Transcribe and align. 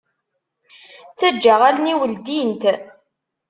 Taǧǧaɣ 1.19 1.61
allen-iw 1.69 2.01
ldint. 2.11 2.63